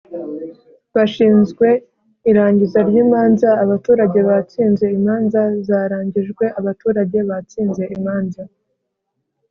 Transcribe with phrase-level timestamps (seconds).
[0.95, 1.67] bashinzwe
[2.31, 8.41] irangiza ry imanza abaturage batsinze imanza zarangijwe abaturage batsinze imanza